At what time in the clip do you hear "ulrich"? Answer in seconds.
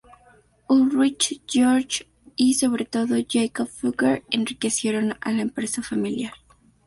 0.67-1.43